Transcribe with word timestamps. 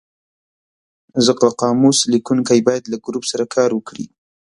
ځکه 1.25 1.45
قاموس 1.61 1.99
لیکونکی 2.13 2.59
باید 2.67 2.83
له 2.91 2.97
ګروپ 3.05 3.23
سره 3.31 3.45
کار 3.55 3.69
وکړي. 3.73 4.05